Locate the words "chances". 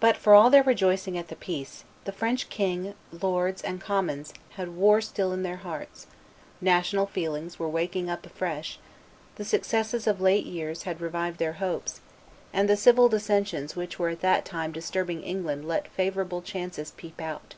16.42-16.90